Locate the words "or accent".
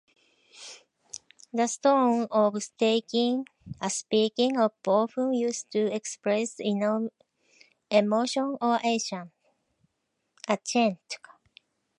8.59-9.29